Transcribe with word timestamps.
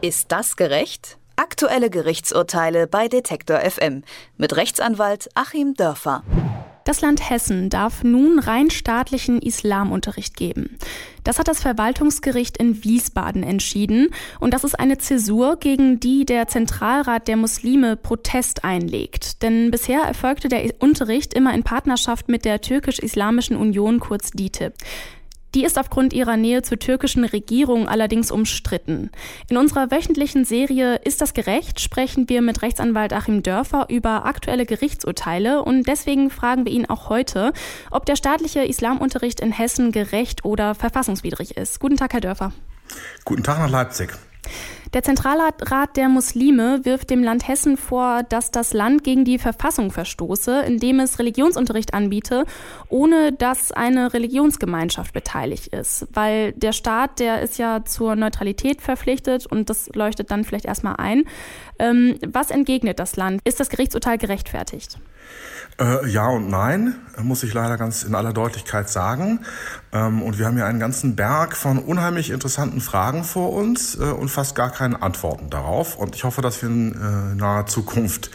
Ist 0.00 0.30
das 0.30 0.54
gerecht? 0.54 1.18
Aktuelle 1.34 1.90
Gerichtsurteile 1.90 2.86
bei 2.86 3.08
Detektor 3.08 3.58
FM 3.58 4.04
mit 4.36 4.54
Rechtsanwalt 4.54 5.28
Achim 5.34 5.74
Dörfer. 5.74 6.22
Das 6.84 7.00
Land 7.00 7.28
Hessen 7.28 7.68
darf 7.68 8.04
nun 8.04 8.38
rein 8.38 8.70
staatlichen 8.70 9.42
Islamunterricht 9.42 10.36
geben. 10.36 10.78
Das 11.24 11.40
hat 11.40 11.48
das 11.48 11.60
Verwaltungsgericht 11.60 12.56
in 12.56 12.84
Wiesbaden 12.84 13.42
entschieden 13.42 14.10
und 14.38 14.54
das 14.54 14.62
ist 14.62 14.78
eine 14.78 14.98
Zäsur, 14.98 15.56
gegen 15.56 15.98
die 15.98 16.24
der 16.24 16.46
Zentralrat 16.46 17.26
der 17.26 17.36
Muslime 17.36 17.96
Protest 17.96 18.62
einlegt. 18.64 19.42
Denn 19.42 19.72
bisher 19.72 20.02
erfolgte 20.02 20.48
der 20.48 20.72
Unterricht 20.78 21.34
immer 21.34 21.52
in 21.54 21.64
Partnerschaft 21.64 22.28
mit 22.28 22.44
der 22.44 22.60
türkisch-islamischen 22.60 23.56
Union 23.56 23.98
kurz 23.98 24.30
DITIB. 24.30 24.74
Die 25.54 25.64
ist 25.64 25.78
aufgrund 25.78 26.12
ihrer 26.12 26.36
Nähe 26.36 26.62
zur 26.62 26.78
türkischen 26.78 27.24
Regierung 27.24 27.88
allerdings 27.88 28.30
umstritten. 28.30 29.10
In 29.48 29.56
unserer 29.56 29.90
wöchentlichen 29.90 30.44
Serie 30.44 30.96
Ist 31.04 31.20
das 31.20 31.32
gerecht? 31.32 31.80
sprechen 31.80 32.28
wir 32.28 32.42
mit 32.42 32.62
Rechtsanwalt 32.62 33.12
Achim 33.12 33.42
Dörfer 33.42 33.86
über 33.88 34.26
aktuelle 34.26 34.66
Gerichtsurteile 34.66 35.62
und 35.62 35.88
deswegen 35.88 36.30
fragen 36.30 36.66
wir 36.66 36.72
ihn 36.72 36.86
auch 36.86 37.08
heute, 37.08 37.52
ob 37.90 38.04
der 38.04 38.16
staatliche 38.16 38.64
Islamunterricht 38.64 39.40
in 39.40 39.52
Hessen 39.52 39.90
gerecht 39.90 40.44
oder 40.44 40.74
verfassungswidrig 40.74 41.56
ist. 41.56 41.80
Guten 41.80 41.96
Tag, 41.96 42.12
Herr 42.12 42.20
Dörfer. 42.20 42.52
Guten 43.24 43.42
Tag 43.42 43.58
nach 43.58 43.70
Leipzig. 43.70 44.10
Der 44.94 45.02
Zentralrat 45.02 45.96
der 45.96 46.08
Muslime 46.08 46.84
wirft 46.84 47.10
dem 47.10 47.22
Land 47.22 47.46
Hessen 47.46 47.76
vor, 47.76 48.22
dass 48.22 48.50
das 48.50 48.72
Land 48.72 49.04
gegen 49.04 49.24
die 49.24 49.38
Verfassung 49.38 49.90
verstoße, 49.90 50.62
indem 50.62 51.00
es 51.00 51.18
Religionsunterricht 51.18 51.92
anbiete, 51.92 52.44
ohne 52.88 53.32
dass 53.32 53.70
eine 53.70 54.14
Religionsgemeinschaft 54.14 55.12
beteiligt 55.12 55.68
ist. 55.68 56.06
Weil 56.12 56.52
der 56.52 56.72
Staat, 56.72 57.20
der 57.20 57.42
ist 57.42 57.58
ja 57.58 57.84
zur 57.84 58.16
Neutralität 58.16 58.80
verpflichtet 58.80 59.46
und 59.46 59.68
das 59.68 59.90
leuchtet 59.94 60.30
dann 60.30 60.44
vielleicht 60.44 60.64
erstmal 60.64 60.96
ein. 60.96 61.24
Ähm, 61.78 62.18
was 62.26 62.50
entgegnet 62.50 62.98
das 62.98 63.16
Land? 63.16 63.42
Ist 63.44 63.60
das 63.60 63.68
Gerichtsurteil 63.68 64.16
gerechtfertigt? 64.16 64.98
Äh, 65.80 66.08
ja 66.08 66.26
und 66.28 66.48
nein, 66.48 66.94
muss 67.22 67.42
ich 67.44 67.54
leider 67.54 67.76
ganz 67.76 68.02
in 68.02 68.14
aller 68.14 68.32
Deutlichkeit 68.32 68.88
sagen. 68.88 69.40
Ähm, 69.92 70.22
und 70.22 70.38
wir 70.38 70.46
haben 70.46 70.56
hier 70.56 70.66
einen 70.66 70.80
ganzen 70.80 71.14
Berg 71.14 71.56
von 71.56 71.78
unheimlich 71.78 72.30
interessanten 72.30 72.80
Fragen 72.80 73.22
vor 73.22 73.52
uns 73.52 73.96
äh, 73.96 74.02
und 74.02 74.28
fast 74.28 74.54
gar 74.56 74.70
keine 74.70 75.02
Antworten 75.02 75.50
darauf. 75.50 75.96
Und 75.96 76.16
ich 76.16 76.24
hoffe, 76.24 76.42
dass 76.42 76.62
wir 76.62 76.68
in 76.68 76.92
äh, 76.92 77.34
naher 77.36 77.66
Zukunft 77.66 78.30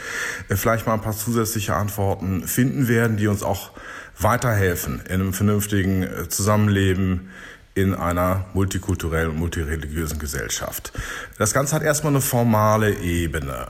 äh, 0.47 0.55
vielleicht 0.55 0.87
mal 0.87 0.93
ein 0.93 1.01
paar 1.01 1.17
zusätzliche 1.17 1.75
Antworten 1.75 2.47
finden 2.47 2.87
werden, 2.87 3.17
die 3.17 3.27
uns 3.27 3.43
auch 3.43 3.71
weiterhelfen 4.19 5.01
in 5.07 5.15
einem 5.15 5.33
vernünftigen 5.33 6.03
äh, 6.03 6.29
Zusammenleben 6.29 7.29
in 7.75 7.95
einer 7.95 8.45
multikulturellen 8.53 9.31
und 9.31 9.39
multireligiösen 9.39 10.19
Gesellschaft. 10.19 10.93
Das 11.37 11.53
Ganze 11.53 11.75
hat 11.75 11.81
erstmal 11.81 12.13
eine 12.13 12.21
formale 12.21 12.93
Ebene. 12.99 13.67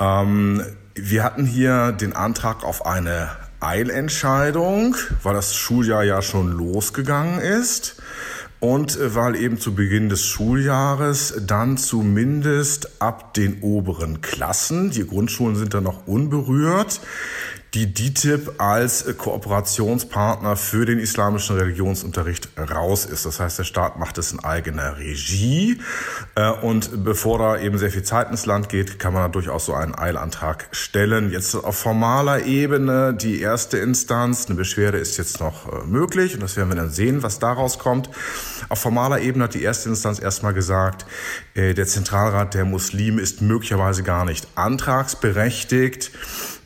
Ähm, 0.00 0.62
wir 0.94 1.24
hatten 1.24 1.46
hier 1.46 1.92
den 1.92 2.14
Antrag 2.14 2.64
auf 2.64 2.86
eine 2.86 3.30
Eilentscheidung, 3.60 4.96
weil 5.22 5.34
das 5.34 5.54
Schuljahr 5.54 6.04
ja 6.04 6.22
schon 6.22 6.52
losgegangen 6.52 7.40
ist. 7.40 7.96
Und 8.60 8.96
äh, 8.96 9.14
weil 9.14 9.36
eben 9.36 9.58
zu 9.58 9.74
Beginn 9.74 10.08
des 10.08 10.24
Schuljahres 10.24 11.34
dann 11.46 11.76
zumindest 11.76 13.02
ab 13.02 13.34
den 13.34 13.60
oberen 13.60 14.22
Klassen, 14.22 14.90
die 14.90 15.06
Grundschulen 15.06 15.56
sind 15.56 15.74
dann 15.74 15.84
noch 15.84 16.06
unberührt, 16.06 17.00
die 17.74 17.92
DITIB 17.92 18.52
als 18.58 19.04
Kooperationspartner 19.18 20.56
für 20.56 20.86
den 20.86 21.00
islamischen 21.00 21.56
Religionsunterricht 21.56 22.48
raus 22.56 23.04
ist. 23.04 23.26
Das 23.26 23.40
heißt, 23.40 23.58
der 23.58 23.64
Staat 23.64 23.98
macht 23.98 24.16
es 24.16 24.30
in 24.30 24.38
eigener 24.38 24.96
Regie. 24.98 25.80
Äh, 26.36 26.50
und 26.50 27.02
bevor 27.04 27.38
da 27.38 27.58
eben 27.58 27.76
sehr 27.78 27.90
viel 27.90 28.04
Zeit 28.04 28.30
ins 28.30 28.46
Land 28.46 28.68
geht, 28.68 29.00
kann 29.00 29.12
man 29.12 29.22
da 29.22 29.28
durchaus 29.28 29.66
so 29.66 29.74
einen 29.74 29.94
Eilantrag 29.94 30.68
stellen. 30.70 31.32
Jetzt 31.32 31.54
auf 31.56 31.76
formaler 31.76 32.44
Ebene 32.44 33.12
die 33.12 33.40
erste 33.40 33.78
Instanz. 33.78 34.46
Eine 34.46 34.54
Beschwerde 34.54 34.98
ist 34.98 35.16
jetzt 35.16 35.40
noch 35.40 35.66
äh, 35.72 35.84
möglich 35.84 36.34
und 36.34 36.42
das 36.42 36.56
werden 36.56 36.68
wir 36.68 36.76
dann 36.76 36.90
sehen, 36.90 37.24
was 37.24 37.40
daraus 37.40 37.80
kommt. 37.80 38.08
Auf 38.68 38.78
formaler 38.78 39.20
Ebene 39.20 39.44
hat 39.44 39.54
die 39.54 39.62
erste 39.62 39.88
Instanz 39.88 40.20
erstmal 40.20 40.54
gesagt, 40.54 41.06
äh, 41.54 41.74
der 41.74 41.86
Zentralrat 41.86 42.54
der 42.54 42.64
Muslime 42.64 43.20
ist 43.20 43.42
möglicherweise 43.42 44.04
gar 44.04 44.24
nicht 44.24 44.46
antragsberechtigt 44.54 46.12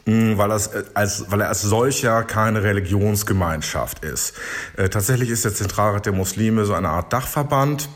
weil, 0.08 0.48
das 0.48 0.68
äh, 0.68 0.84
als, 0.94 1.30
weil 1.30 1.40
er 1.42 1.48
als 1.48 1.62
solcher 1.62 2.22
keine 2.24 2.62
Religionsgemeinschaft 2.62 4.04
ist. 4.04 4.34
Äh, 4.76 4.88
tatsächlich 4.88 5.30
ist 5.30 5.44
der 5.44 5.54
Zentralrat 5.54 6.06
der 6.06 6.12
Muslime 6.12 6.64
so 6.64 6.74
eine 6.74 6.88
Art 6.88 7.12
Dachverband 7.12 7.88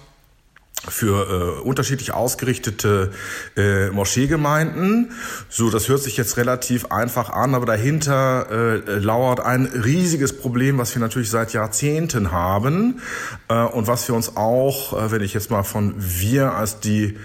für 0.88 1.60
äh, 1.60 1.60
unterschiedlich 1.60 2.12
ausgerichtete 2.12 3.12
äh, 3.56 3.90
Moscheegemeinden. 3.90 5.12
So, 5.48 5.70
das 5.70 5.88
hört 5.88 6.02
sich 6.02 6.16
jetzt 6.16 6.36
relativ 6.36 6.86
einfach 6.86 7.30
an, 7.30 7.54
aber 7.54 7.66
dahinter 7.66 8.46
äh, 8.50 8.98
lauert 8.98 9.40
ein 9.40 9.66
riesiges 9.66 10.36
Problem, 10.36 10.78
was 10.78 10.94
wir 10.94 11.00
natürlich 11.00 11.30
seit 11.30 11.52
Jahrzehnten 11.52 12.32
haben 12.32 13.00
äh, 13.48 13.62
und 13.62 13.86
was 13.86 14.08
wir 14.08 14.14
uns 14.16 14.36
auch, 14.36 14.92
äh, 14.92 15.12
wenn 15.12 15.22
ich 15.22 15.34
jetzt 15.34 15.50
mal 15.50 15.62
von 15.62 15.94
wir 15.96 16.54
als 16.54 16.80
die 16.80 17.16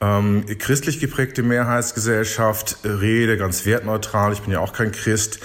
ähm, 0.00 0.46
christlich 0.58 0.98
geprägte 0.98 1.42
Mehrheitsgesellschaft 1.42 2.78
rede, 2.84 3.36
ganz 3.36 3.66
wertneutral, 3.66 4.32
ich 4.32 4.40
bin 4.40 4.52
ja 4.52 4.60
auch 4.60 4.72
kein 4.72 4.92
Christ, 4.92 5.40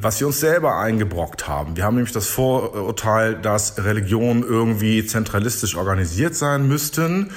was 0.00 0.20
wir 0.20 0.26
uns 0.26 0.40
selber 0.40 0.78
eingebrockt 0.78 1.48
haben. 1.48 1.76
Wir 1.76 1.84
haben 1.84 1.94
nämlich 1.94 2.12
das 2.12 2.26
Vorurteil, 2.26 3.34
dass 3.34 3.82
Religionen 3.82 4.42
irgendwie 4.42 5.06
zentralistisch 5.06 5.76
organisiert 5.76 6.34
sein 6.34 6.68
müssten 6.68 7.30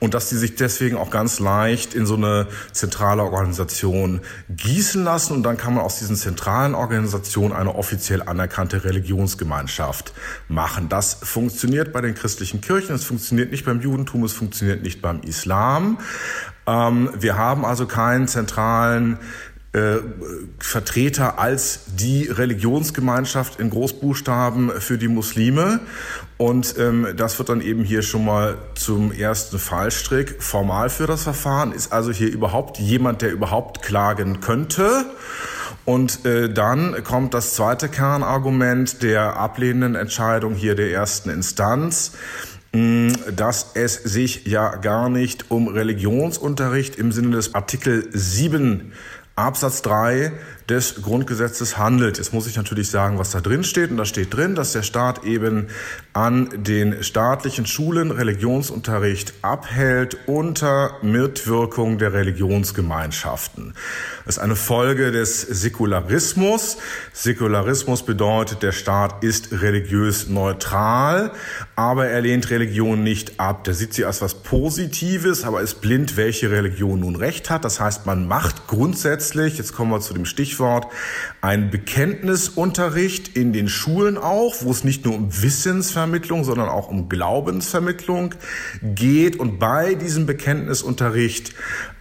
und 0.00 0.14
dass 0.14 0.28
sie 0.28 0.38
sich 0.38 0.56
deswegen 0.56 0.96
auch 0.96 1.10
ganz 1.10 1.40
leicht 1.40 1.94
in 1.94 2.06
so 2.06 2.14
eine 2.14 2.46
zentrale 2.72 3.22
Organisation 3.22 4.20
gießen 4.48 5.02
lassen 5.04 5.34
und 5.34 5.42
dann 5.42 5.56
kann 5.56 5.74
man 5.74 5.84
aus 5.84 5.98
diesen 5.98 6.16
zentralen 6.16 6.74
Organisationen 6.74 7.52
eine 7.52 7.74
offiziell 7.74 8.22
anerkannte 8.22 8.84
Religionsgemeinschaft 8.84 10.12
machen. 10.48 10.88
Das 10.88 11.14
funktioniert 11.22 11.92
bei 11.92 12.00
den 12.00 12.14
christlichen 12.14 12.60
Kirchen, 12.60 12.94
es 12.94 13.04
funktioniert 13.04 13.50
nicht 13.50 13.64
beim 13.64 13.80
Judentum, 13.80 14.24
es 14.24 14.32
funktioniert 14.32 14.82
nicht 14.82 15.02
beim 15.02 15.20
Islam. 15.20 15.98
Ähm, 16.66 17.10
wir 17.18 17.36
haben 17.36 17.64
also 17.64 17.86
keinen 17.86 18.28
zentralen 18.28 19.18
äh, 19.76 19.98
Vertreter 20.58 21.38
als 21.38 21.80
die 21.96 22.28
Religionsgemeinschaft 22.28 23.60
in 23.60 23.68
Großbuchstaben 23.68 24.70
für 24.80 24.96
die 24.96 25.08
Muslime. 25.08 25.80
Und 26.38 26.76
ähm, 26.78 27.08
das 27.14 27.38
wird 27.38 27.50
dann 27.50 27.60
eben 27.60 27.84
hier 27.84 28.00
schon 28.00 28.24
mal 28.24 28.56
zum 28.74 29.12
ersten 29.12 29.58
Fallstrick 29.58 30.42
formal 30.42 30.88
für 30.88 31.06
das 31.06 31.24
Verfahren. 31.24 31.72
Ist 31.72 31.92
also 31.92 32.10
hier 32.10 32.32
überhaupt 32.32 32.78
jemand, 32.78 33.20
der 33.20 33.32
überhaupt 33.32 33.82
klagen 33.82 34.40
könnte? 34.40 35.04
Und 35.84 36.24
äh, 36.24 36.48
dann 36.50 37.04
kommt 37.04 37.34
das 37.34 37.54
zweite 37.54 37.90
Kernargument 37.90 39.02
der 39.02 39.36
ablehnenden 39.36 39.94
Entscheidung 39.94 40.54
hier 40.54 40.74
der 40.74 40.90
ersten 40.90 41.28
Instanz 41.28 42.12
dass 43.34 43.70
es 43.72 43.94
sich 43.94 44.44
ja 44.44 44.76
gar 44.76 45.08
nicht 45.08 45.50
um 45.50 45.68
Religionsunterricht 45.68 46.96
im 46.96 47.10
Sinne 47.10 47.36
des 47.36 47.54
Artikel 47.54 48.06
7 48.12 48.92
Absatz 49.36 49.82
3 49.82 50.32
des 50.68 51.00
Grundgesetzes 51.02 51.78
handelt. 51.78 52.18
Jetzt 52.18 52.32
muss 52.32 52.46
ich 52.46 52.56
natürlich 52.56 52.90
sagen, 52.90 53.18
was 53.18 53.30
da 53.30 53.40
drin 53.40 53.62
steht. 53.62 53.90
Und 53.90 53.98
da 53.98 54.04
steht 54.04 54.34
drin, 54.34 54.56
dass 54.56 54.72
der 54.72 54.82
Staat 54.82 55.24
eben 55.24 55.68
an 56.12 56.48
den 56.56 57.04
staatlichen 57.04 57.66
Schulen 57.66 58.10
Religionsunterricht 58.10 59.34
abhält 59.42 60.16
unter 60.26 60.96
Mitwirkung 61.02 61.98
der 61.98 62.12
Religionsgemeinschaften. 62.14 63.74
Das 64.24 64.38
ist 64.38 64.42
eine 64.42 64.56
Folge 64.56 65.12
des 65.12 65.40
Säkularismus. 65.42 66.78
Säkularismus 67.12 68.04
bedeutet, 68.04 68.64
der 68.64 68.72
Staat 68.72 69.22
ist 69.22 69.52
religiös 69.52 70.26
neutral, 70.26 71.30
aber 71.76 72.06
er 72.08 72.20
lehnt 72.22 72.50
Religion 72.50 73.04
nicht 73.04 73.38
ab. 73.38 73.62
Der 73.64 73.74
sieht 73.74 73.94
sie 73.94 74.04
als 74.04 74.20
was 74.20 74.34
Positives, 74.34 75.44
aber 75.44 75.60
ist 75.60 75.80
blind, 75.80 76.16
welche 76.16 76.50
Religion 76.50 77.00
nun 77.00 77.14
recht 77.14 77.50
hat. 77.50 77.64
Das 77.64 77.78
heißt, 77.78 78.04
man 78.06 78.26
macht 78.26 78.66
grundsätzlich, 78.66 79.58
jetzt 79.58 79.72
kommen 79.72 79.92
wir 79.92 80.00
zu 80.00 80.12
dem 80.12 80.24
Stichwort, 80.24 80.55
Stichwort 80.56 80.86
ein 81.42 81.70
Bekenntnisunterricht 81.70 83.36
in 83.36 83.52
den 83.52 83.68
Schulen 83.68 84.16
auch, 84.16 84.56
wo 84.62 84.70
es 84.70 84.84
nicht 84.84 85.04
nur 85.04 85.14
um 85.14 85.42
Wissensvermittlung, 85.42 86.44
sondern 86.44 86.68
auch 86.68 86.88
um 86.88 87.08
Glaubensvermittlung 87.08 88.34
geht. 88.82 89.38
Und 89.38 89.58
bei 89.58 89.94
diesem 89.94 90.24
Bekenntnisunterricht 90.26 91.52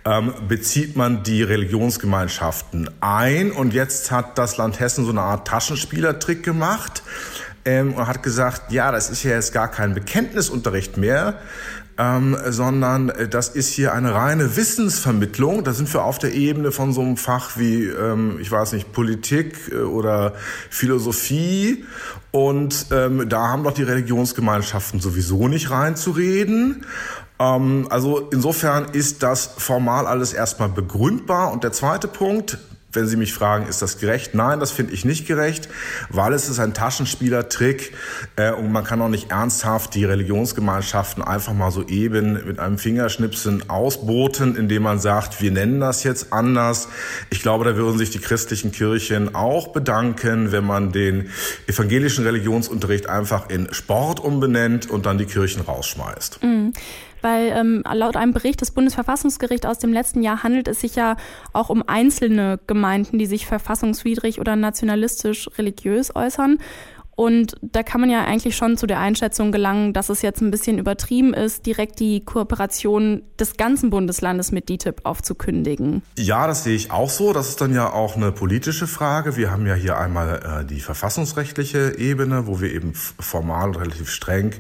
ähm, 0.06 0.34
bezieht 0.48 0.96
man 0.96 1.24
die 1.24 1.44
Religionsgemeinschaften 1.44 2.90
ein. 3.02 3.52
Und 3.52 3.74
jetzt 3.74 4.10
hat 4.12 4.38
das 4.38 4.58
Land 4.58 4.80
Hessen 4.80 5.04
so 5.04 5.12
eine 5.12 5.22
Art 5.22 5.48
Taschenspielertrick 5.48 6.42
gemacht 6.42 7.04
ähm, 7.66 7.94
und 7.94 8.08
hat 8.08 8.24
gesagt, 8.24 8.72
ja, 8.72 8.92
das 8.92 9.10
ist 9.10 9.24
ja 9.24 9.32
jetzt 9.32 9.54
gar 9.54 9.70
kein 9.70 9.94
Bekenntnisunterricht 9.94 10.98
mehr, 10.98 11.40
ähm, 11.98 12.38
sondern 12.50 13.10
äh, 13.10 13.28
das 13.28 13.50
ist 13.50 13.70
hier 13.70 13.94
eine 13.94 14.14
reine 14.14 14.56
Wissensvermittlung. 14.56 15.64
Da 15.64 15.74
sind 15.74 15.94
wir 15.94 16.04
auf 16.04 16.20
der 16.20 16.34
Ebene 16.34 16.72
von 16.72 16.94
so 16.94 17.02
einem 17.02 17.18
Fach 17.18 17.58
wie, 17.58 17.86
ähm, 17.86 18.38
ich 18.40 18.52
weiß 18.52 18.74
nicht, 18.74 18.92
Politik 18.92 19.72
äh, 19.72 19.78
oder 19.78 20.34
Philosophie. 20.70 21.86
Und 22.32 22.88
ähm, 22.92 23.30
da 23.30 23.48
haben 23.48 23.64
doch 23.64 23.74
die 23.74 23.84
Religionsgemeinschaften 23.84 25.00
sowieso 25.00 25.48
nicht 25.48 25.72
reinzureden. 25.72 26.86
Ähm, 27.40 27.88
also 27.90 28.30
insofern 28.32 28.86
ist 28.92 29.24
das 29.24 29.52
formal 29.58 30.06
alles 30.06 30.34
erstmal 30.34 30.70
begründbar. 30.70 31.54
Und 31.54 31.64
der 31.64 31.72
zweite 31.72 32.10
Punkt, 32.10 32.58
wenn 32.96 33.08
Sie 33.08 33.18
mich 33.18 33.34
fragen, 33.34 33.68
ist 33.68 33.82
das 33.82 33.98
gerecht? 33.98 34.34
Nein, 34.34 34.60
das 34.60 34.72
finde 34.72 34.94
ich 34.94 35.06
nicht 35.06 35.28
gerecht, 35.28 35.70
weil 36.10 36.34
es 36.34 36.50
ist 36.50 36.60
ein 36.60 36.74
Taschenspielertrick 36.74 37.94
äh, 38.36 38.52
und 38.52 38.72
man 38.72 38.84
kann 38.84 39.02
auch 39.02 39.10
nicht 39.10 39.32
ernsthaft 39.32 39.96
die 39.96 40.06
Religionsgemeinschaften 40.06 41.24
einfach 41.24 41.54
mal 41.54 41.72
so 41.72 41.86
eben 41.88 42.46
mit 42.46 42.60
einem 42.60 42.78
Fingerschnipsen 42.78 43.70
ausboten, 43.70 44.56
indem 44.56 44.84
man 44.84 45.00
sagt, 45.00 45.42
wir 45.42 45.52
nennen 45.52 45.80
das 45.80 46.04
jetzt 46.04 46.32
anders. 46.34 46.88
Ich 47.30 47.42
glaube, 47.42 47.66
da 47.66 47.76
würden 47.76 47.98
sich 47.98 48.10
die 48.10 48.20
christlichen 48.20 48.72
Kirchen 48.72 49.36
auch 49.36 49.70
bedanken, 49.70 50.52
wenn 50.52 50.66
man 50.66 50.92
den 50.92 51.30
evangelischen 51.68 52.26
Religionsunterricht 52.26 53.10
einfach 53.10 53.50
in 53.50 53.74
Sport 53.74 54.20
umbenennt 54.20 54.90
und 54.90 55.06
dann 55.06 55.18
die 55.18 55.26
Kirchen 55.26 55.62
rausschmeißt. 55.62 56.44
Mhm 56.44 56.74
weil 57.26 57.52
ähm, 57.58 57.84
laut 57.92 58.16
einem 58.16 58.34
Bericht 58.34 58.62
des 58.62 58.70
Bundesverfassungsgerichts 58.70 59.66
aus 59.66 59.80
dem 59.80 59.92
letzten 59.92 60.22
Jahr 60.22 60.44
handelt 60.44 60.68
es 60.68 60.82
sich 60.82 60.96
ja 60.96 61.18
auch 61.54 61.70
um 61.70 61.84
einzelne 61.88 62.60
Gemeinden, 62.68 63.18
die 63.18 63.26
sich 63.26 63.48
verfassungswidrig 63.48 64.40
oder 64.40 64.56
nationalistisch 64.56 65.50
religiös 65.58 66.16
äußern. 66.16 66.60
Und 67.16 67.56
da 67.62 67.82
kann 67.82 68.02
man 68.02 68.12
ja 68.12 68.26
eigentlich 68.26 68.56
schon 68.56 68.78
zu 68.78 68.86
der 68.86 69.00
Einschätzung 69.00 69.52
gelangen, 69.52 69.94
dass 69.94 70.10
es 70.10 70.22
jetzt 70.22 70.42
ein 70.42 70.52
bisschen 70.52 70.78
übertrieben 70.78 71.34
ist, 71.34 71.66
direkt 71.66 72.00
die 72.00 72.24
Kooperation 72.24 73.24
des 73.40 73.58
ganzen 73.58 73.90
Bundeslandes 73.90 74.52
mit 74.52 74.70
DITIB 74.70 75.02
aufzukündigen. 75.04 76.04
Ja, 76.18 76.46
das 76.46 76.64
sehe 76.66 76.76
ich 76.76 76.92
auch 76.92 77.10
so. 77.10 77.34
Das 77.34 77.50
ist 77.50 77.60
dann 77.62 77.74
ja 77.74 77.92
auch 77.92 78.18
eine 78.18 78.34
politische 78.34 78.86
Frage. 78.86 79.36
Wir 79.36 79.50
haben 79.50 79.66
ja 79.66 79.74
hier 79.74 79.98
einmal 79.98 80.62
äh, 80.62 80.66
die 80.66 80.82
verfassungsrechtliche 80.82 81.98
Ebene, 81.98 82.46
wo 82.46 82.62
wir 82.62 82.72
eben 82.72 82.94
formal 82.94 83.72
relativ 83.72 84.12
streng 84.12 84.54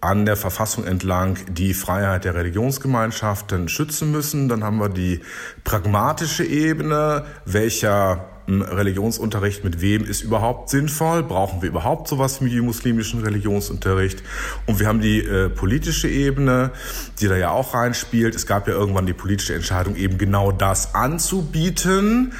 an 0.00 0.24
der 0.24 0.36
Verfassung 0.36 0.84
entlang 0.84 1.38
die 1.48 1.74
Freiheit 1.74 2.24
der 2.24 2.34
Religionsgemeinschaften 2.34 3.68
schützen 3.68 4.10
müssen. 4.10 4.48
Dann 4.48 4.64
haben 4.64 4.78
wir 4.78 4.88
die 4.88 5.20
pragmatische 5.64 6.44
Ebene, 6.44 7.24
welcher 7.44 8.30
Religionsunterricht 8.50 9.64
mit 9.64 9.80
wem 9.80 10.04
ist 10.04 10.22
überhaupt 10.22 10.70
sinnvoll? 10.70 11.22
Brauchen 11.22 11.62
wir 11.62 11.68
überhaupt 11.68 12.08
sowas 12.08 12.42
wie 12.42 12.60
muslimischen 12.60 13.22
Religionsunterricht? 13.22 14.22
Und 14.66 14.80
wir 14.80 14.88
haben 14.88 15.00
die 15.00 15.20
äh, 15.20 15.48
politische 15.48 16.08
Ebene, 16.08 16.72
die 17.20 17.28
da 17.28 17.36
ja 17.36 17.50
auch 17.50 17.74
reinspielt. 17.74 18.34
Es 18.34 18.46
gab 18.46 18.66
ja 18.66 18.74
irgendwann 18.74 19.06
die 19.06 19.12
politische 19.12 19.54
Entscheidung, 19.54 19.96
eben 19.96 20.18
genau 20.18 20.50
das 20.52 20.94
anzubieten 20.94 22.32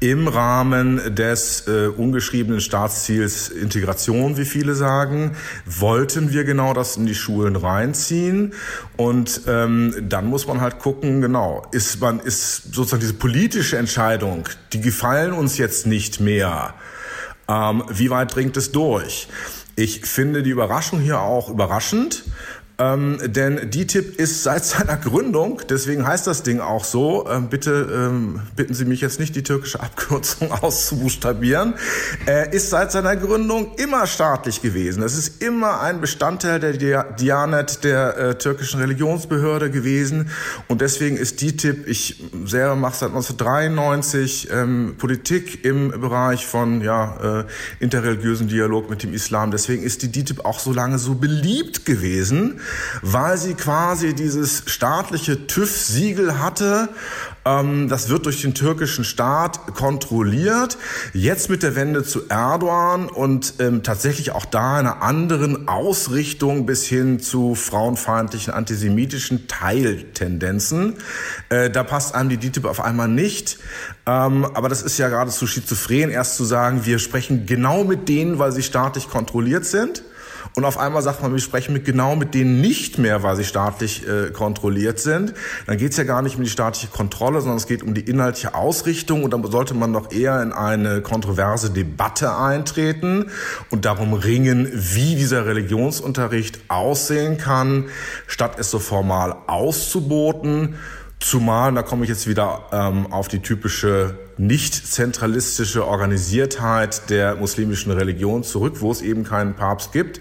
im 0.00 0.28
Rahmen 0.28 1.14
des 1.14 1.66
äh, 1.66 1.88
ungeschriebenen 1.88 2.60
Staatsziels 2.60 3.48
Integration, 3.48 4.36
wie 4.36 4.44
viele 4.44 4.74
sagen, 4.74 5.32
wollten 5.64 6.32
wir 6.32 6.44
genau 6.44 6.74
das 6.74 6.96
in 6.96 7.06
die 7.06 7.14
Schulen 7.14 7.56
reinziehen. 7.56 8.52
Und 8.96 9.42
ähm, 9.46 9.94
dann 10.02 10.26
muss 10.26 10.46
man 10.46 10.60
halt 10.60 10.78
gucken, 10.78 11.20
genau, 11.20 11.66
ist 11.72 12.00
man 12.00 12.20
ist 12.20 12.74
sozusagen 12.74 13.00
diese 13.00 13.14
politische 13.14 13.78
Entscheidung, 13.78 14.48
die 14.72 14.80
gefallen 14.80 15.32
uns 15.32 15.56
jetzt 15.58 15.86
nicht 15.86 16.20
mehr. 16.20 16.74
Ähm, 17.48 17.84
wie 17.88 18.10
weit 18.10 18.34
dringt 18.34 18.56
es 18.56 18.72
durch? 18.72 19.28
Ich 19.78 20.06
finde 20.06 20.42
die 20.42 20.50
Überraschung 20.50 21.00
hier 21.00 21.20
auch 21.20 21.50
überraschend. 21.50 22.24
Ähm, 22.78 23.16
denn 23.24 23.70
DTIP 23.70 24.18
ist 24.18 24.42
seit 24.42 24.64
seiner 24.66 24.96
Gründung, 24.96 25.62
deswegen 25.68 26.06
heißt 26.06 26.26
das 26.26 26.42
Ding 26.42 26.60
auch 26.60 26.84
so, 26.84 27.26
ähm, 27.28 27.48
bitte 27.48 28.10
ähm, 28.10 28.40
bitten 28.54 28.74
Sie 28.74 28.84
mich 28.84 29.00
jetzt 29.00 29.18
nicht 29.18 29.34
die 29.34 29.42
türkische 29.42 29.80
Abkürzung 29.86 30.52
auszubuchstabieren, 30.52 31.74
äh, 32.26 32.54
ist 32.54 32.70
seit 32.70 32.92
seiner 32.92 33.16
Gründung 33.16 33.74
immer 33.76 34.06
staatlich 34.06 34.60
gewesen. 34.60 35.02
Es 35.02 35.16
ist 35.16 35.42
immer 35.42 35.80
ein 35.80 36.00
Bestandteil 36.00 36.60
der 36.60 37.04
Dianet, 37.12 37.82
der 37.84 38.16
äh, 38.18 38.38
türkischen 38.38 38.80
Religionsbehörde 38.80 39.70
gewesen. 39.70 40.30
Und 40.68 40.80
deswegen 40.80 41.16
ist 41.16 41.40
DTIP, 41.40 41.88
ich 41.88 42.22
selber 42.44 42.76
mache 42.76 42.96
seit 42.96 43.08
1993 43.08 44.48
ähm, 44.52 44.96
Politik 44.98 45.64
im 45.64 45.90
Bereich 46.00 46.46
von 46.46 46.82
ja, 46.82 47.40
äh, 47.40 47.44
interreligiösen 47.82 48.48
Dialog 48.48 48.90
mit 48.90 49.02
dem 49.02 49.14
Islam, 49.14 49.50
deswegen 49.50 49.82
ist 49.82 50.02
die 50.02 50.12
DTIP 50.12 50.44
auch 50.44 50.58
so 50.58 50.72
lange 50.72 50.98
so 50.98 51.14
beliebt 51.14 51.86
gewesen 51.86 52.60
weil 53.02 53.36
sie 53.38 53.54
quasi 53.54 54.14
dieses 54.14 54.64
staatliche 54.66 55.46
TÜV-Siegel 55.46 56.40
hatte. 56.40 56.88
Ähm, 57.44 57.88
das 57.88 58.08
wird 58.08 58.26
durch 58.26 58.42
den 58.42 58.54
türkischen 58.54 59.04
Staat 59.04 59.74
kontrolliert. 59.74 60.76
Jetzt 61.12 61.48
mit 61.48 61.62
der 61.62 61.76
Wende 61.76 62.02
zu 62.02 62.28
Erdogan 62.28 63.08
und 63.08 63.54
ähm, 63.60 63.82
tatsächlich 63.82 64.32
auch 64.32 64.44
da 64.44 64.78
einer 64.78 65.02
anderen 65.02 65.68
Ausrichtung 65.68 66.66
bis 66.66 66.84
hin 66.84 67.20
zu 67.20 67.54
frauenfeindlichen, 67.54 68.52
antisemitischen 68.52 69.48
Teiltendenzen. 69.48 70.94
Äh, 71.48 71.70
da 71.70 71.84
passt 71.84 72.14
einem 72.14 72.28
die 72.28 72.36
DITIB 72.36 72.64
auf 72.64 72.80
einmal 72.80 73.08
nicht. 73.08 73.58
Ähm, 74.06 74.44
aber 74.44 74.68
das 74.68 74.82
ist 74.82 74.98
ja 74.98 75.08
geradezu 75.08 75.46
schizophren, 75.46 76.10
erst 76.10 76.36
zu 76.36 76.44
sagen, 76.44 76.84
wir 76.84 76.98
sprechen 76.98 77.46
genau 77.46 77.84
mit 77.84 78.08
denen, 78.08 78.38
weil 78.38 78.52
sie 78.52 78.62
staatlich 78.62 79.08
kontrolliert 79.08 79.64
sind. 79.64 80.02
Und 80.56 80.64
auf 80.64 80.78
einmal 80.78 81.02
sagt 81.02 81.20
man, 81.20 81.32
wir 81.32 81.38
sprechen 81.38 81.74
mit 81.74 81.84
genau 81.84 82.16
mit 82.16 82.32
denen 82.32 82.62
nicht 82.62 82.96
mehr, 82.96 83.22
weil 83.22 83.36
sie 83.36 83.44
staatlich 83.44 84.08
äh, 84.08 84.30
kontrolliert 84.30 84.98
sind. 84.98 85.34
Dann 85.66 85.76
geht 85.76 85.90
es 85.90 85.98
ja 85.98 86.04
gar 86.04 86.22
nicht 86.22 86.38
um 86.38 86.44
die 86.44 86.48
staatliche 86.48 86.86
Kontrolle, 86.86 87.42
sondern 87.42 87.58
es 87.58 87.66
geht 87.66 87.82
um 87.82 87.92
die 87.92 88.00
inhaltliche 88.00 88.54
Ausrichtung. 88.54 89.22
Und 89.22 89.34
dann 89.34 89.44
sollte 89.50 89.74
man 89.74 89.92
doch 89.92 90.12
eher 90.12 90.40
in 90.40 90.52
eine 90.52 91.02
kontroverse 91.02 91.68
Debatte 91.68 92.34
eintreten 92.34 93.26
und 93.70 93.84
darum 93.84 94.14
ringen, 94.14 94.66
wie 94.72 95.14
dieser 95.14 95.44
Religionsunterricht 95.44 96.58
aussehen 96.68 97.36
kann, 97.36 97.90
statt 98.26 98.52
es 98.58 98.70
so 98.70 98.78
formal 98.78 99.36
auszuboten. 99.48 100.76
Zumal, 101.18 101.72
da 101.74 101.82
komme 101.82 102.04
ich 102.04 102.10
jetzt 102.10 102.26
wieder 102.28 102.66
ähm, 102.72 103.12
auf 103.12 103.28
die 103.28 103.40
typische 103.40 104.18
nicht 104.36 104.74
zentralistische 104.74 105.86
Organisiertheit 105.86 107.08
der 107.08 107.36
muslimischen 107.36 107.90
Religion 107.90 108.44
zurück, 108.44 108.80
wo 108.80 108.92
es 108.92 109.00
eben 109.00 109.24
keinen 109.24 109.54
Papst 109.54 109.92
gibt, 109.92 110.20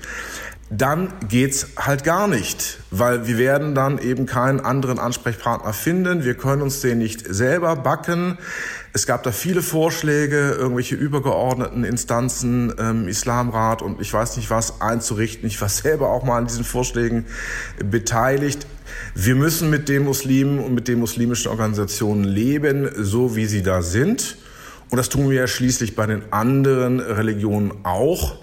dann 0.69 1.13
geht's 1.27 1.67
halt 1.77 2.03
gar 2.03 2.27
nicht, 2.27 2.79
weil 2.89 3.27
wir 3.27 3.37
werden 3.37 3.75
dann 3.75 3.99
eben 3.99 4.25
keinen 4.25 4.59
anderen 4.59 4.97
Ansprechpartner 4.97 5.73
finden. 5.73 6.23
Wir 6.23 6.33
können 6.33 6.63
uns 6.63 6.81
den 6.81 6.97
nicht 6.97 7.21
selber 7.27 7.75
backen. 7.75 8.39
Es 8.91 9.05
gab 9.05 9.21
da 9.23 9.31
viele 9.31 9.61
Vorschläge, 9.61 10.51
irgendwelche 10.51 10.95
übergeordneten 10.95 11.83
Instanzen, 11.83 12.73
ähm, 12.79 13.07
Islamrat 13.07 13.83
und 13.83 14.01
ich 14.01 14.11
weiß 14.11 14.37
nicht 14.37 14.49
was 14.49 14.81
einzurichten. 14.81 15.45
Ich 15.47 15.61
war 15.61 15.69
selber 15.69 16.09
auch 16.09 16.23
mal 16.23 16.37
an 16.37 16.47
diesen 16.47 16.63
Vorschlägen 16.63 17.25
beteiligt. 17.77 18.65
Wir 19.13 19.35
müssen 19.35 19.69
mit 19.69 19.89
den 19.89 20.03
Muslimen 20.03 20.59
und 20.59 20.73
mit 20.73 20.87
den 20.87 20.99
muslimischen 20.99 21.51
Organisationen 21.51 22.23
leben, 22.23 22.89
so 22.97 23.35
wie 23.35 23.45
sie 23.45 23.63
da 23.63 23.81
sind. 23.81 24.37
Und 24.89 24.97
das 24.97 25.09
tun 25.09 25.29
wir 25.29 25.37
ja 25.37 25.47
schließlich 25.47 25.95
bei 25.95 26.05
den 26.05 26.31
anderen 26.31 26.99
Religionen 26.99 27.73
auch. 27.83 28.37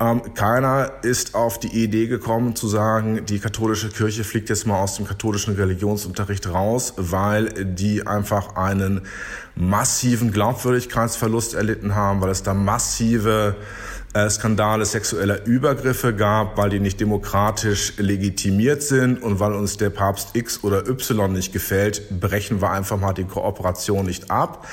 Ähm, 0.00 0.34
keiner 0.34 0.90
ist 1.02 1.36
auf 1.36 1.60
die 1.60 1.68
Idee 1.68 2.08
gekommen 2.08 2.56
zu 2.56 2.66
sagen, 2.66 3.24
die 3.26 3.38
katholische 3.38 3.90
Kirche 3.90 4.24
fliegt 4.24 4.48
jetzt 4.48 4.66
mal 4.66 4.80
aus 4.80 4.96
dem 4.96 5.06
katholischen 5.06 5.54
Religionsunterricht 5.54 6.48
raus, 6.48 6.94
weil 6.96 7.52
die 7.52 8.04
einfach 8.04 8.56
einen 8.56 9.02
massiven 9.54 10.32
Glaubwürdigkeitsverlust 10.32 11.54
erlitten 11.54 11.94
haben, 11.94 12.20
weil 12.20 12.30
es 12.30 12.42
da 12.42 12.54
massive 12.54 13.54
Skandale 14.30 14.86
sexueller 14.86 15.44
Übergriffe 15.44 16.14
gab, 16.14 16.56
weil 16.56 16.70
die 16.70 16.78
nicht 16.78 17.00
demokratisch 17.00 17.94
legitimiert 17.96 18.82
sind 18.82 19.22
und 19.22 19.40
weil 19.40 19.52
uns 19.52 19.76
der 19.76 19.90
Papst 19.90 20.36
X 20.36 20.62
oder 20.62 20.88
Y 20.88 21.32
nicht 21.32 21.52
gefällt, 21.52 22.20
brechen 22.20 22.62
wir 22.62 22.70
einfach 22.70 22.96
mal 22.96 23.12
die 23.12 23.24
Kooperation 23.24 24.06
nicht 24.06 24.30
ab. 24.30 24.66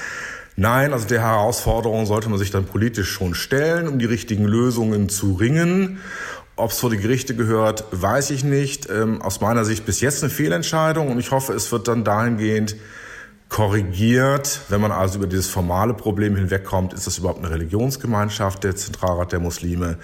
Nein, 0.56 0.94
also 0.94 1.08
der 1.08 1.22
Herausforderung 1.22 2.06
sollte 2.06 2.30
man 2.30 2.38
sich 2.38 2.52
dann 2.52 2.66
politisch 2.66 3.10
schon 3.10 3.34
stellen, 3.34 3.88
um 3.88 3.98
die 3.98 4.06
richtigen 4.06 4.46
Lösungen 4.46 5.10
zu 5.10 5.34
ringen. 5.34 6.00
Ob 6.56 6.70
es 6.72 6.80
vor 6.80 6.92
die 6.92 6.98
Gerichte 6.98 7.36
gehört, 7.36 7.86
weiß 7.92 8.30
ich 8.30 8.44
nicht. 8.44 8.90
Ähm, 8.92 9.22
aus 9.24 9.42
meiner 9.42 9.66
Sicht 9.66 9.86
bis 9.88 10.02
jetzt 10.02 10.22
eine 10.22 10.30
Fehlentscheidung 10.30 11.10
und 11.10 11.20
ich 11.20 11.32
hoffe, 11.32 11.54
es 11.54 11.72
wird 11.72 11.88
dann 11.88 12.04
dahingehend 12.04 12.76
korrigiert. 13.52 14.62
Wenn 14.70 14.80
man 14.80 14.94
also 14.94 15.20
über 15.20 15.28
dieses 15.28 15.50
formale 15.50 15.94
Problem 15.94 16.38
hinwegkommt, 16.38 16.94
ist 16.94 17.06
das 17.06 17.18
überhaupt 17.18 17.40
eine 17.40 17.52
Religionsgemeinschaft, 17.52 18.64
der 18.64 18.78
Zentralrat 18.78 19.34
der 19.34 19.42
Muslime, 19.42 19.98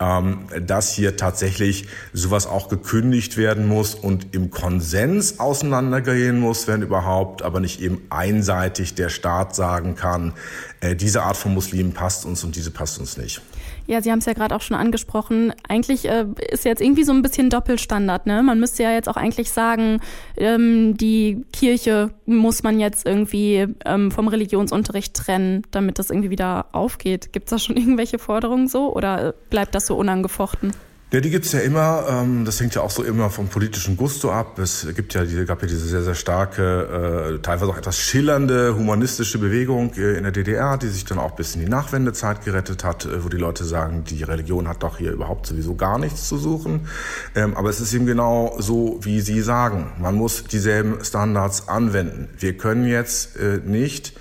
ähm, 0.00 0.46
dass 0.66 0.90
hier 0.92 1.16
tatsächlich 1.16 1.86
sowas 2.12 2.46
auch 2.46 2.68
gekündigt 2.68 3.36
werden 3.36 3.68
muss 3.68 3.94
und 3.94 4.34
im 4.34 4.50
Konsens 4.50 5.38
auseinandergehen 5.38 6.40
muss, 6.40 6.66
wenn 6.66 6.82
überhaupt, 6.82 7.42
aber 7.42 7.60
nicht 7.60 7.82
eben 7.82 8.00
einseitig 8.08 8.94
der 8.94 9.10
Staat 9.10 9.54
sagen 9.54 9.94
kann, 9.94 10.32
äh, 10.80 10.96
diese 10.96 11.22
Art 11.22 11.36
von 11.36 11.52
Muslimen 11.52 11.92
passt 11.92 12.24
uns 12.24 12.42
und 12.42 12.56
diese 12.56 12.70
passt 12.70 12.98
uns 12.98 13.18
nicht. 13.18 13.42
Ja, 13.90 14.00
Sie 14.00 14.12
haben 14.12 14.20
es 14.20 14.26
ja 14.26 14.34
gerade 14.34 14.54
auch 14.54 14.60
schon 14.60 14.76
angesprochen. 14.76 15.52
Eigentlich 15.68 16.08
äh, 16.08 16.24
ist 16.52 16.64
jetzt 16.64 16.80
irgendwie 16.80 17.02
so 17.02 17.12
ein 17.12 17.22
bisschen 17.22 17.50
Doppelstandard. 17.50 18.24
Ne? 18.24 18.40
Man 18.40 18.60
müsste 18.60 18.84
ja 18.84 18.92
jetzt 18.92 19.08
auch 19.08 19.16
eigentlich 19.16 19.50
sagen, 19.50 20.00
ähm, 20.36 20.96
die 20.96 21.44
Kirche 21.52 22.10
muss 22.24 22.62
man 22.62 22.78
jetzt 22.78 23.04
irgendwie 23.04 23.66
ähm, 23.84 24.12
vom 24.12 24.28
Religionsunterricht 24.28 25.14
trennen, 25.14 25.62
damit 25.72 25.98
das 25.98 26.10
irgendwie 26.10 26.30
wieder 26.30 26.66
aufgeht. 26.70 27.32
Gibt 27.32 27.46
es 27.46 27.50
da 27.50 27.58
schon 27.58 27.76
irgendwelche 27.76 28.20
Forderungen 28.20 28.68
so 28.68 28.94
oder 28.94 29.34
bleibt 29.50 29.74
das 29.74 29.89
so 29.90 29.96
unangefochten? 29.96 30.72
Ja, 31.12 31.18
die 31.18 31.30
gibt's 31.30 31.50
ja 31.50 31.58
immer. 31.58 32.04
Ähm, 32.08 32.44
das 32.44 32.60
hängt 32.60 32.76
ja 32.76 32.82
auch 32.82 32.90
so 32.92 33.02
immer 33.02 33.30
vom 33.30 33.48
politischen 33.48 33.96
Gusto 33.96 34.30
ab. 34.30 34.60
Es 34.60 34.86
gibt 34.94 35.12
ja 35.12 35.24
diese, 35.24 35.44
gab 35.44 35.60
ja 35.60 35.66
diese 35.66 35.84
sehr, 35.88 36.04
sehr 36.04 36.14
starke, 36.14 37.32
äh, 37.34 37.42
teilweise 37.42 37.72
auch 37.72 37.76
etwas 37.76 37.98
schillernde 37.98 38.76
humanistische 38.76 39.38
Bewegung 39.38 39.92
äh, 39.94 40.16
in 40.16 40.22
der 40.22 40.30
DDR, 40.30 40.78
die 40.78 40.86
sich 40.86 41.04
dann 41.04 41.18
auch 41.18 41.32
bis 41.32 41.56
in 41.56 41.62
die 41.62 41.68
Nachwendezeit 41.68 42.44
gerettet 42.44 42.84
hat, 42.84 43.06
äh, 43.06 43.24
wo 43.24 43.28
die 43.28 43.38
Leute 43.38 43.64
sagen, 43.64 44.04
die 44.04 44.22
Religion 44.22 44.68
hat 44.68 44.84
doch 44.84 44.98
hier 44.98 45.10
überhaupt 45.10 45.48
sowieso 45.48 45.74
gar 45.74 45.98
nichts 45.98 46.28
zu 46.28 46.38
suchen. 46.38 46.86
Ähm, 47.34 47.56
aber 47.56 47.70
es 47.70 47.80
ist 47.80 47.92
eben 47.92 48.06
genau 48.06 48.54
so, 48.60 49.00
wie 49.02 49.20
Sie 49.20 49.40
sagen. 49.40 49.90
Man 49.98 50.14
muss 50.14 50.44
dieselben 50.44 51.04
Standards 51.04 51.66
anwenden. 51.66 52.28
Wir 52.38 52.56
können 52.56 52.86
jetzt 52.86 53.36
nicht 53.66 54.14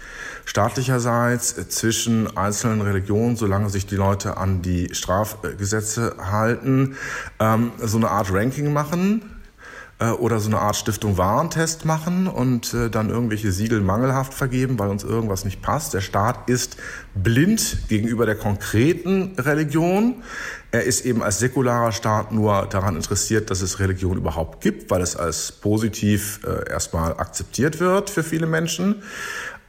staatlicherseits 0.49 1.69
zwischen 1.69 2.35
einzelnen 2.35 2.81
Religionen, 2.81 3.35
solange 3.35 3.69
sich 3.69 3.85
die 3.85 3.95
Leute 3.95 4.37
an 4.37 4.63
die 4.63 4.89
Strafgesetze 4.95 6.15
halten, 6.19 6.95
ähm, 7.39 7.71
so 7.77 7.97
eine 7.97 8.09
Art 8.09 8.33
Ranking 8.33 8.73
machen 8.73 9.21
äh, 9.99 10.09
oder 10.09 10.39
so 10.39 10.47
eine 10.47 10.57
Art 10.57 10.75
Stiftung 10.75 11.19
Warentest 11.19 11.85
machen 11.85 12.25
und 12.25 12.73
äh, 12.73 12.89
dann 12.89 13.11
irgendwelche 13.11 13.51
Siegel 13.51 13.81
mangelhaft 13.81 14.33
vergeben, 14.33 14.79
weil 14.79 14.89
uns 14.89 15.03
irgendwas 15.03 15.45
nicht 15.45 15.61
passt. 15.61 15.93
Der 15.93 16.01
Staat 16.01 16.49
ist 16.49 16.77
blind 17.13 17.83
gegenüber 17.87 18.25
der 18.25 18.35
konkreten 18.35 19.35
Religion. 19.37 20.23
Er 20.71 20.83
ist 20.83 21.05
eben 21.05 21.21
als 21.21 21.37
säkularer 21.37 21.91
Staat 21.91 22.31
nur 22.31 22.65
daran 22.65 22.95
interessiert, 22.95 23.51
dass 23.51 23.61
es 23.61 23.79
Religion 23.79 24.17
überhaupt 24.17 24.61
gibt, 24.61 24.89
weil 24.89 25.03
es 25.03 25.15
als 25.15 25.51
positiv 25.51 26.39
äh, 26.43 26.71
erstmal 26.71 27.11
akzeptiert 27.13 27.79
wird 27.79 28.09
für 28.09 28.23
viele 28.23 28.47
Menschen. 28.47 29.03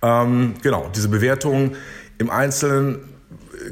Ähm, 0.03 0.55
genau, 0.63 0.91
diese 0.95 1.09
Bewertung 1.09 1.73
im 2.19 2.31
Einzelnen 2.31 3.01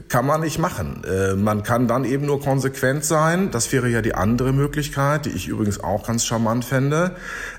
kann 0.09 0.27
man 0.27 0.41
nicht 0.43 0.59
machen. 0.59 1.03
Äh, 1.05 1.35
man 1.35 1.63
kann 1.63 1.89
dann 1.89 2.05
eben 2.05 2.27
nur 2.27 2.41
konsequent 2.41 3.05
sein. 3.05 3.51
Das 3.51 3.73
wäre 3.73 3.89
ja 3.89 4.03
die 4.03 4.15
andere 4.15 4.53
Möglichkeit, 4.53 5.27
die 5.27 5.31
ich 5.31 5.49
übrigens 5.49 5.81
auch 5.81 6.07
ganz 6.07 6.25
charmant 6.25 6.65
fände, 6.65 7.17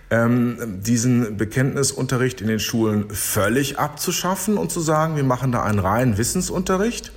ähm, 0.10 0.58
diesen 0.82 1.38
Bekenntnisunterricht 1.38 2.42
in 2.42 2.48
den 2.48 2.60
Schulen 2.60 3.10
völlig 3.10 3.80
abzuschaffen 3.80 4.58
und 4.58 4.72
zu 4.72 4.80
sagen, 4.80 5.16
wir 5.16 5.24
machen 5.24 5.52
da 5.52 5.64
einen 5.64 5.80
reinen 5.80 6.18
Wissensunterricht. 6.18 7.12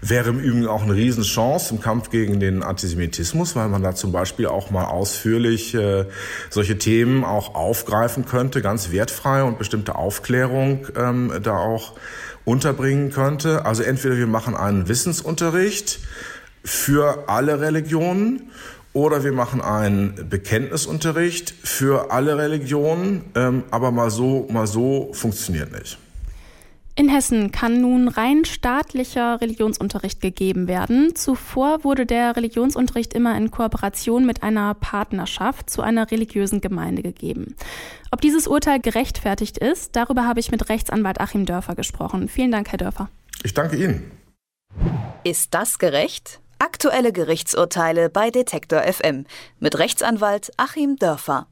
Wäre 0.00 0.30
im 0.30 0.40
Übrigen 0.40 0.66
auch 0.66 0.82
eine 0.82 0.94
Riesenchance 0.94 1.74
im 1.74 1.80
Kampf 1.80 2.10
gegen 2.10 2.40
den 2.40 2.62
Antisemitismus, 2.62 3.56
weil 3.56 3.68
man 3.68 3.82
da 3.82 3.94
zum 3.94 4.12
Beispiel 4.12 4.46
auch 4.46 4.70
mal 4.70 4.84
ausführlich 4.84 5.74
äh, 5.74 6.06
solche 6.50 6.78
Themen 6.78 7.24
auch 7.24 7.54
aufgreifen 7.54 8.26
könnte, 8.26 8.62
ganz 8.62 8.90
wertfrei 8.90 9.42
und 9.42 9.58
bestimmte 9.58 9.96
Aufklärung 9.96 10.86
ähm, 10.96 11.32
da 11.42 11.56
auch 11.56 11.94
unterbringen 12.44 13.10
könnte. 13.10 13.64
Also 13.64 13.82
entweder 13.82 14.16
wir 14.16 14.26
machen 14.26 14.56
einen 14.56 14.88
Wissensunterricht 14.88 16.00
für 16.64 17.28
alle 17.28 17.60
Religionen 17.60 18.50
oder 18.92 19.24
wir 19.24 19.32
machen 19.32 19.60
einen 19.60 20.28
Bekenntnisunterricht 20.30 21.52
für 21.62 22.12
alle 22.12 22.38
Religionen, 22.38 23.24
ähm, 23.34 23.64
aber 23.70 23.90
mal 23.90 24.10
so, 24.10 24.46
mal 24.50 24.66
so 24.66 25.12
funktioniert 25.12 25.72
nicht. 25.72 25.98
In 26.96 27.08
Hessen 27.08 27.50
kann 27.50 27.80
nun 27.80 28.06
rein 28.06 28.44
staatlicher 28.44 29.40
Religionsunterricht 29.40 30.20
gegeben 30.20 30.68
werden. 30.68 31.16
Zuvor 31.16 31.82
wurde 31.82 32.06
der 32.06 32.36
Religionsunterricht 32.36 33.14
immer 33.14 33.36
in 33.36 33.50
Kooperation 33.50 34.24
mit 34.24 34.44
einer 34.44 34.74
Partnerschaft 34.74 35.68
zu 35.68 35.82
einer 35.82 36.12
religiösen 36.12 36.60
Gemeinde 36.60 37.02
gegeben. 37.02 37.56
Ob 38.12 38.20
dieses 38.20 38.46
Urteil 38.46 38.78
gerechtfertigt 38.78 39.58
ist, 39.58 39.96
darüber 39.96 40.24
habe 40.24 40.38
ich 40.38 40.52
mit 40.52 40.68
Rechtsanwalt 40.68 41.20
Achim 41.20 41.46
Dörfer 41.46 41.74
gesprochen. 41.74 42.28
Vielen 42.28 42.52
Dank, 42.52 42.70
Herr 42.70 42.78
Dörfer. 42.78 43.08
Ich 43.42 43.54
danke 43.54 43.76
Ihnen. 43.76 44.12
Ist 45.24 45.52
das 45.52 45.80
gerecht? 45.80 46.40
Aktuelle 46.60 47.12
Gerichtsurteile 47.12 48.08
bei 48.08 48.30
Detektor 48.30 48.82
FM 48.82 49.26
mit 49.58 49.78
Rechtsanwalt 49.78 50.52
Achim 50.58 50.94
Dörfer. 50.94 51.48